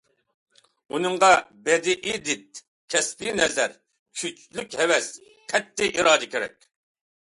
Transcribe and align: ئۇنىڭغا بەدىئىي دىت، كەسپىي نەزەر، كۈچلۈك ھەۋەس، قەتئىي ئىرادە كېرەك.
ئۇنىڭغا 0.95 1.29
بەدىئىي 1.67 2.17
دىت، 2.31 2.63
كەسپىي 2.95 3.37
نەزەر، 3.43 3.79
كۈچلۈك 4.25 4.83
ھەۋەس، 4.85 5.15
قەتئىي 5.55 5.97
ئىرادە 5.99 6.37
كېرەك. 6.37 6.73